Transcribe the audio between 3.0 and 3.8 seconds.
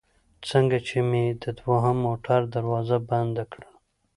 بنده کړل.